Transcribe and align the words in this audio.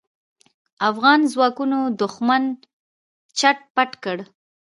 افغان 0.89 1.19
ځواکونو 1.33 1.79
دوښمن 1.99 2.43
چټ 3.37 3.57
پټ 3.75 3.91
کړ. 4.03 4.17